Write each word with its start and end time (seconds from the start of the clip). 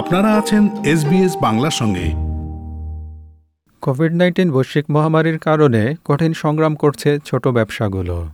আপনারা 0.00 0.34
আছেন 0.34 0.68
এসবিএস 0.84 1.36
বাংলার 1.42 1.70
সঙ্গে। 1.70 2.06
কোভিড 3.80 4.12
নাইন্টিন 4.14 4.52
বৈশ্বিক 4.52 4.84
মহামারীর 4.90 5.38
কারণে 5.38 5.94
কঠিন 6.04 6.32
সংগ্রাম 6.32 6.74
করছে 6.74 7.18
ছোট 7.24 7.48
ব্যবসাগুলো। 7.48 8.28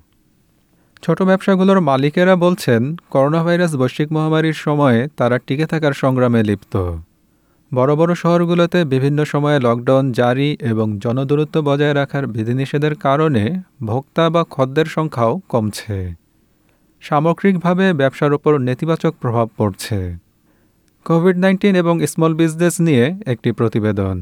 ছোট 1.03 1.23
ব্যবসাগুলোর 1.23 1.81
মালিকেরা 1.81 2.37
বলছেন 2.37 2.97
করোনা 3.11 3.45
ভাইরাস 3.45 3.77
বৈশ্বিক 3.77 4.13
মহামারীর 4.13 4.53
সময়ে 4.53 5.09
তারা 5.17 5.39
টিকে 5.39 5.67
থাকার 5.67 5.93
সংগ্রামে 5.93 6.43
লিপ্ত। 6.43 6.95
বড় 7.75 7.97
বড় 7.97 8.15
শহরগুলোতে 8.15 8.85
বিভিন্ন 8.85 9.25
সময়ে 9.25 9.61
লকডাউন 9.61 10.13
জারি 10.13 10.57
এবং 10.61 10.99
জনদূরত্ব 10.99 11.61
বজায় 11.61 11.95
রাখার 11.95 12.27
বিধিনিষেধের 12.27 12.95
কারণে 12.95 13.63
ভোক্তা 13.85 14.31
বা 14.31 14.45
খদ্দের 14.51 14.85
সংখ্যাও 14.85 15.41
কমছে। 15.49 16.15
সামগ্রিকভাবে 17.01 17.93
ব্যবসার 17.93 18.33
উপর 18.33 18.59
নেতিবাচক 18.59 19.15
প্রভাব 19.21 19.49
পড়ছে। 19.57 20.26
কোভিড 21.09 21.37
নাইন্টিন 21.39 21.75
এবং 21.83 21.95
স্মল 22.07 22.35
বিজনেস 22.35 22.75
নিয়ে 22.81 23.05
একটি 23.27 23.53
প্রতিবেদন। 23.53 24.17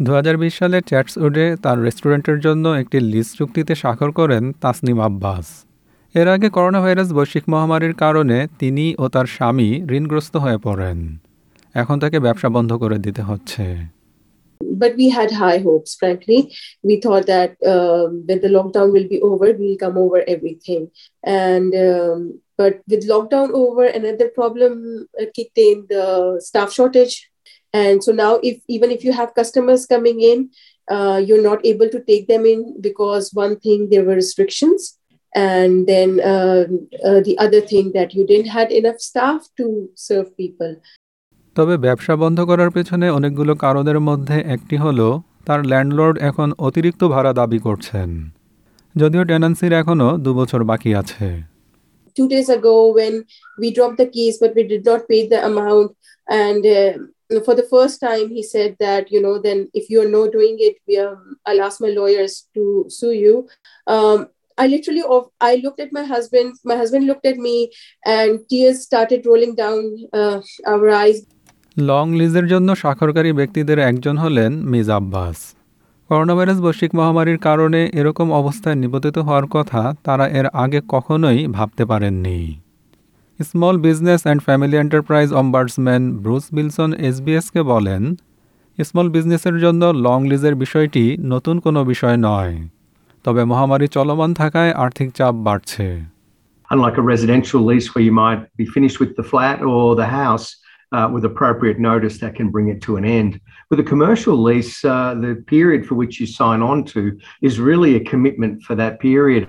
দু 0.00 0.10
হাজার 0.12 0.36
বিশ 0.36 0.54
সালে 0.58 0.80
চ্যাটসউডে 0.80 1.56
তার 1.62 1.82
রেস্টুরেন্টের 1.82 2.38
জন্য 2.40 2.68
একটি 2.68 3.00
লিজ 3.00 3.28
চুক্তিতে 3.38 3.74
স্বাক্ষর 3.74 4.10
করেন 4.10 4.52
তাসনিম 4.60 5.00
আব্বাস। 5.00 5.46
এর 6.14 6.28
আগে 6.28 6.48
করোনা 6.50 6.80
ভাইরাস 6.80 7.12
বৈশ্বিক 7.12 7.44
মহামারীর 7.48 7.94
কারণে 7.94 8.46
তিনি 8.58 8.94
ও 8.98 9.08
তার 9.08 9.26
স্বামী 9.26 9.70
ঋণগ্রস্ত 9.90 10.36
হয়ে 10.36 10.58
পড়েন। 10.58 10.98
এখন 11.74 11.96
তাকে 12.00 12.18
ব্যবসা 12.20 12.48
বন্ধ 12.48 12.70
করে 12.72 12.98
দিতে 12.98 13.22
হচ্ছে। 13.22 13.64
But 14.60 14.96
we 14.96 15.08
had 15.08 15.30
high 15.30 15.58
hopes 15.58 15.94
frankly. 15.94 16.54
We 16.82 17.00
thought 17.00 17.26
that 17.26 17.50
um, 17.66 18.24
when 18.26 18.40
the 18.40 18.48
lockdown 18.48 18.92
will 18.92 19.08
be 19.08 19.20
over 19.20 19.52
we'll 19.52 19.76
come 19.76 19.98
over 19.98 20.24
everything. 20.26 20.90
And 21.22 21.74
um, 21.74 22.40
but 22.56 22.80
with 22.88 23.08
lockdown 23.08 23.50
over 23.50 23.84
another 23.84 24.28
problem 24.28 25.08
uh, 25.20 25.26
kicked 25.34 25.58
in 25.58 25.86
the 25.88 26.40
staff 26.42 26.72
shortage. 26.72 27.30
And 27.72 28.02
so 28.02 28.12
now 28.12 28.40
if 28.42 28.60
even 28.68 28.90
if 28.90 29.04
you 29.04 29.12
have 29.12 29.34
customers 29.34 29.86
coming 29.86 30.20
in 30.20 30.50
uh, 30.88 31.20
you're 31.24 31.42
not 31.42 31.64
able 31.64 31.88
to 31.88 32.00
take 32.04 32.28
them 32.28 32.44
in 32.44 32.80
because 32.80 33.32
one 33.32 33.58
thing 33.58 33.88
there 33.90 34.04
were 34.04 34.14
restrictions. 34.14 34.98
And 35.36 35.88
then 35.88 36.20
um 36.32 36.88
uh, 37.04 37.20
the 37.20 37.36
other 37.38 37.60
thing 37.60 37.90
that 37.92 38.14
you 38.14 38.24
didn't 38.24 38.52
had 38.56 38.70
enough 38.70 39.00
staff 39.00 39.48
to 39.56 39.90
serve 39.94 40.36
people 40.36 40.76
তবে 41.56 41.74
ব্যবসা 41.84 42.14
বন্ধ 42.22 42.38
করার 42.50 42.70
পেছনে 42.76 43.06
অনেকগুলো 43.18 43.52
কারণের 43.64 43.98
মধ্যে 44.08 44.36
একটি 44.54 44.76
হলো 44.84 45.08
তার 45.46 45.60
ল্যান্ডলর্ড 45.70 46.16
এখন 46.28 46.48
অতিরিক্ত 46.66 47.02
ভাড়া 47.14 47.32
দাবি 47.40 47.58
করছেন 47.66 48.08
যদিও 48.94 49.22
টেনান্সির 49.30 49.72
এখনও 49.80 50.08
দু 50.24 50.30
বছর 50.40 50.60
বাকি 50.70 50.90
আছে 51.02 51.28
two 52.16 52.28
days 52.28 52.48
ago 52.48 52.74
when 52.98 53.14
we 53.58 53.68
dropped 53.76 53.98
the 53.98 54.06
keys, 54.06 54.38
but 54.38 54.54
we 54.54 54.64
did 54.64 54.84
not 54.84 55.08
pay 55.08 55.26
the 55.28 55.40
amount. 55.44 55.88
And 56.28 56.62
uh, 56.66 56.92
for 57.46 57.54
the 57.54 57.68
first 57.74 58.00
time, 58.00 58.30
he 58.30 58.42
said 58.42 58.76
that, 58.78 59.10
you 59.10 59.20
know, 59.20 59.38
then 59.38 59.58
if 59.74 59.90
you're 59.90 60.08
not 60.08 60.32
doing 60.32 60.56
it, 60.58 60.76
we 60.86 60.98
um, 60.98 61.36
I'll 61.46 61.62
ask 61.62 61.80
my 61.80 61.88
lawyers 61.88 62.34
to 62.54 62.86
sue 62.88 63.12
you. 63.12 63.34
Um, 63.86 64.18
I 64.58 64.68
literally, 64.68 65.02
of 65.02 65.30
I 65.40 65.56
looked 65.56 65.80
at 65.80 65.92
my 65.92 66.04
husband. 66.04 66.54
My 66.64 66.76
husband 66.76 67.06
looked 67.06 67.26
at 67.26 67.36
me, 67.36 67.72
and 68.06 68.38
tears 68.48 68.82
started 68.82 69.26
rolling 69.26 69.54
down 69.56 69.80
uh, 70.12 70.40
our 70.64 70.90
eyes. 70.90 71.26
Long 71.76 72.14
লিজের 72.14 72.46
জন্য 72.46 72.68
স্বাক্ষরকারী 72.76 73.32
ব্যক্তিদের 73.32 73.78
একজন 73.78 74.16
হলেন 74.18 74.52
Ms 74.70 74.90
Abbas. 74.90 75.36
Corona 76.08 76.34
virus 76.34 76.58
বৈশ্বিক 76.60 76.94
মহামারীর 76.94 77.38
কারণে 77.38 77.80
এরকম 77.92 78.32
অবস্থায় 78.32 78.74
নিপতিত 78.74 79.18
হওয়ার 79.18 79.46
কথা 79.46 79.94
তারা 80.04 80.28
এর 80.28 80.46
আগে 80.46 80.80
কখনোই 80.88 81.46
ভাবতে 81.46 81.84
পারেননি। 81.84 82.38
Small 83.40 83.76
business 83.78 84.20
and 84.22 84.42
family 84.42 84.76
enterprise 84.76 85.32
ombudsman 85.32 86.02
Bruce 86.16 86.44
Billson 86.52 86.90
এসবিএসকে 87.08 87.62
বলেন, 87.62 88.02
স্মল 88.78 89.08
বিজনেসের 89.08 89.56
জন্য 89.60 89.82
লং 89.84 90.18
লিজের 90.30 90.54
বিষয়টি 90.54 91.16
নতুন 91.32 91.56
কোনো 91.60 91.84
বিষয় 91.84 92.16
নয়। 92.28 92.54
তবে 93.24 93.42
মহামারী 93.44 93.86
চলমান 93.88 94.34
থাকায় 94.34 94.72
আর্থিক 94.84 95.08
চাপ 95.18 95.34
বাড়ছে। 95.46 95.86
Unlike 96.70 96.96
a 97.02 97.06
residential 97.14 97.60
lease 97.70 97.88
where 97.92 98.04
you 98.08 98.14
might 98.24 98.42
be 98.60 98.66
finished 98.76 98.98
with 99.02 99.12
the 99.18 99.26
flat 99.30 99.58
or 99.72 99.84
the 100.02 100.08
house 100.20 100.46
uh, 100.94 101.08
with 101.12 101.24
appropriate 101.24 101.78
notice 101.80 102.14
that 102.18 102.32
can 102.34 102.48
bring 102.48 102.66
it 102.68 102.78
to 102.82 102.90
an 102.96 103.04
end. 103.20 103.32
With 103.70 103.80
a 103.80 103.88
commercial 103.92 104.36
lease, 104.38 104.74
uh, 104.86 105.14
the 105.16 105.32
period 105.46 105.80
for 105.86 105.94
which 105.94 106.14
you 106.20 106.26
sign 106.40 106.60
on 106.62 106.78
to 106.92 107.00
is 107.42 107.54
really 107.60 107.92
a 107.96 108.02
commitment 108.04 108.54
for 108.66 108.74
that 108.76 108.94
period. 109.00 109.44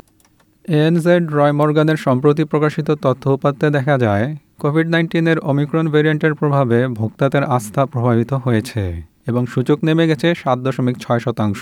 NZ 0.80 1.24
Roy 1.38 1.54
মর্গানের 1.60 1.98
সম্প্রতি 1.98 2.44
প্রকাশিত 2.46 2.90
তথ্য 3.06 3.24
উপাত্তে 3.30 3.68
দেখা 3.70 3.96
যায় 3.98 4.26
Covid 4.64 4.88
নাইন্টিনের 4.90 5.38
Omicron 5.52 5.86
ভেরিয়েন্টের 5.94 6.34
প্রভাবে 6.34 6.78
ভোক্তাদের 7.00 7.44
আস্থা 7.58 7.82
প্রভাবিত 7.86 8.32
হয়েছে 8.46 8.84
এবং 9.28 9.42
সূচক 9.54 9.80
নেমে 9.88 10.06
গেছে 10.10 10.28
সাত 10.36 10.58
দশমিক 10.66 10.96
ছয় 11.04 11.22
শতাংশ 11.26 11.62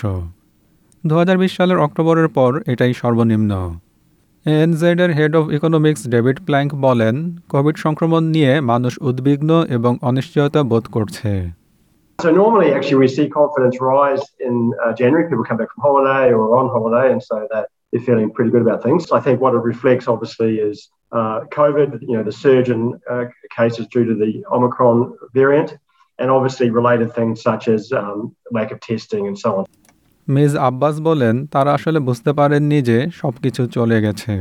দু 1.04 1.14
হাজার 1.20 1.36
বিশ 1.38 1.52
সালের 1.56 1.78
অক্টোবরের 1.78 2.28
পর 2.28 2.52
এটাই 2.72 2.92
সর্বনিম্ন 2.92 3.52
এনজেডের 4.45 5.11
head 5.17 5.33
of 5.39 5.45
economics 5.57 6.01
David 6.15 6.37
Plank 6.47 6.69
বলেন 6.85 7.15
কোভিড 7.53 7.75
সংক্রমণ 7.85 8.23
নিয়ে 8.35 8.51
মানুষ 8.71 8.93
উদ্বিগ্ন 9.09 9.51
এবং 9.77 9.91
অনিশ্চয়তা 10.09 10.61
বোধ 10.71 10.85
করছে 10.95 11.31
So 12.19 12.29
normally, 12.43 12.69
actually, 12.75 12.99
we 13.05 13.09
see 13.17 13.27
confidence 13.29 13.75
rise 13.79 14.23
in 14.47 14.55
uh, 14.83 14.91
January. 14.99 15.23
People 15.29 15.45
come 15.49 15.59
back 15.61 15.71
from 15.73 15.81
holiday 15.87 16.25
or 16.37 16.45
on 16.59 16.67
holiday, 16.75 17.07
and 17.13 17.21
so 17.23 17.37
that 17.51 17.65
they're 17.89 18.01
feeling 18.01 18.29
pretty 18.35 18.51
good 18.51 18.63
about 18.67 18.79
things. 18.83 19.01
I 19.11 19.21
think 19.25 19.35
what 19.39 19.53
it 19.57 19.63
reflects, 19.73 20.05
obviously, 20.13 20.51
is 20.69 20.77
uh, 21.11 21.37
COVID. 21.59 21.89
You 22.09 22.15
know, 22.17 22.23
the 22.23 22.37
surge 22.45 22.69
in 22.69 22.81
uh, 23.09 23.25
cases 23.57 23.83
due 23.87 24.05
to 24.11 24.15
the 24.23 24.31
Omicron 24.51 24.97
variant, 25.33 25.69
and 26.19 26.29
obviously 26.29 26.67
related 26.69 27.09
things 27.13 27.41
such 27.41 27.63
as 27.75 27.81
um, 27.93 28.35
lack 28.51 28.71
of 28.71 28.79
testing 28.81 29.23
and 29.29 29.37
so 29.43 29.49
on. 29.57 29.63
Ms 30.27 30.53
Abbas 30.69 30.95
বলেন 31.09 31.35
তারা 31.53 31.71
আসলে 31.77 31.99
বুঝতে 32.07 32.31
পারেননি 32.39 32.79
যে 32.89 32.97
সব 33.21 33.33
কিছু 33.43 33.61
চলে 33.77 33.97
গেছে 34.05 34.33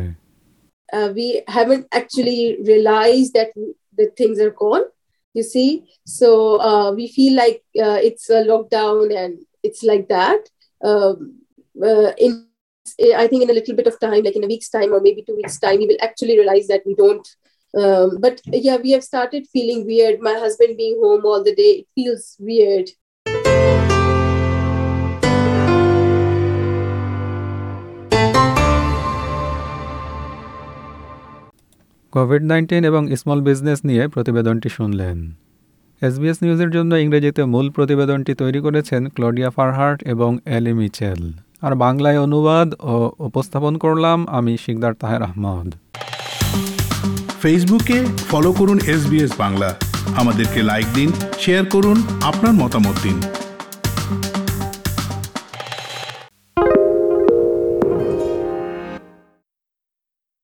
uh, 0.97 1.09
we 1.19 1.29
haven't 1.57 1.87
actually 2.01 2.41
realized 2.71 3.33
that 3.39 3.51
the 3.99 4.07
things 4.19 4.37
are 4.45 4.55
gone 4.65 4.87
you 5.37 5.45
see 5.55 5.71
so 6.19 6.29
uh, 6.69 6.89
we 6.99 7.07
feel 7.17 7.35
like 7.43 7.59
uh, 7.87 7.99
it's 8.09 8.27
a 8.31 8.41
lockdown 8.51 9.05
and 9.23 9.35
it's 9.63 9.83
like 9.91 10.09
that 10.09 10.43
um, 10.89 11.17
uh, 11.89 12.11
in 12.25 12.33
i 13.23 13.27
think 13.29 13.41
in 13.43 13.51
a 13.51 13.59
little 13.59 13.77
bit 13.81 13.87
of 13.87 13.97
time 14.01 14.23
like 14.27 14.37
in 14.37 14.45
a 14.45 14.53
week's 14.53 14.71
time 14.77 14.91
or 14.95 15.01
maybe 15.01 15.23
two 15.23 15.37
weeks 15.41 15.59
time 15.59 15.79
we 15.79 15.87
will 15.87 16.03
actually 16.09 16.37
realize 16.41 16.67
that 16.73 16.83
we 16.89 16.95
don't 16.95 17.27
um, 17.75 18.09
but 18.25 18.41
yeah 18.67 18.77
we 18.77 18.91
have 18.91 19.05
started 19.05 19.47
feeling 19.55 19.81
weird 19.91 20.21
my 20.21 20.37
husband 20.45 20.77
being 20.77 20.97
home 21.05 21.25
all 21.31 21.43
the 21.49 21.55
day 21.55 21.71
it 21.81 21.87
feels 21.95 22.37
weird 22.41 22.89
COVID 32.14 32.44
nineteen 32.44 32.84
এবং 32.86 33.16
small 33.16 33.42
business 33.42 33.86
নিয়ে 33.86 34.08
প্রতিবেদনটি 34.08 34.70
শুনলেন। 34.70 35.32
SBS 36.02 36.38
নিউজের 36.42 36.72
জন্য 36.72 36.96
ইংরেজিতে 36.96 37.46
মূল 37.46 37.70
প্রতিবেদনটি 37.70 38.34
তৈরি 38.34 38.60
করেছেন 38.60 39.10
ক্লডিয়া 39.10 39.50
ফারহার্ট 39.50 40.04
এবং 40.04 40.38
এলি 40.46 40.74
মিচেল। 40.74 41.32
আর 41.62 41.76
বাংলায় 41.76 42.20
অনুবাদ 42.20 42.74
ও 42.80 43.12
উপস্থাপন 43.20 43.78
করলাম 43.78 44.28
আমি 44.28 44.58
শিকদার 44.66 44.94
তাহের 44.94 45.22
আহমদ। 45.22 45.74
ফেসবুকে 47.42 48.06
ফলো 48.32 48.52
করুন 48.52 48.80
এসবিএস 48.88 49.32
বাংলা। 49.38 49.76
আমাদেরকে 50.16 50.64
লাইক 50.64 50.86
দিন, 50.94 51.12
শেয়ার 51.40 51.66
করুন, 51.66 52.04
আপনার 52.22 52.54
মতামত 52.54 52.96
দিন। 53.04 53.22